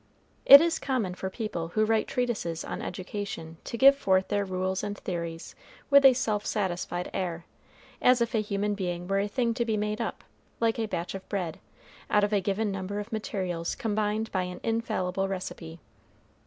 It 0.47 0.61
is 0.61 0.79
common 0.79 1.13
for 1.13 1.29
people 1.29 1.67
who 1.75 1.85
write 1.85 2.07
treatises 2.07 2.65
on 2.65 2.81
education 2.81 3.57
to 3.65 3.77
give 3.77 3.95
forth 3.95 4.29
their 4.29 4.43
rules 4.43 4.83
and 4.83 4.97
theories 4.97 5.53
with 5.91 6.03
a 6.05 6.13
self 6.15 6.43
satisfied 6.43 7.11
air, 7.13 7.45
as 8.01 8.19
if 8.19 8.33
a 8.33 8.41
human 8.41 8.73
being 8.73 9.07
were 9.07 9.19
a 9.19 9.27
thing 9.27 9.53
to 9.53 9.63
be 9.63 9.77
made 9.77 10.01
up, 10.01 10.23
like 10.59 10.79
a 10.79 10.87
batch 10.87 11.13
of 11.13 11.29
bread, 11.29 11.59
out 12.09 12.23
of 12.23 12.33
a 12.33 12.41
given 12.41 12.71
number 12.71 12.97
of 12.99 13.11
materials 13.11 13.75
combined 13.75 14.31
by 14.31 14.41
an 14.41 14.59
infallible 14.63 15.27
recipe. 15.27 15.79